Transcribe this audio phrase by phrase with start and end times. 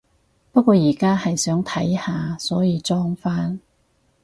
[0.51, 3.59] 不過而家係想睇下，所以裝返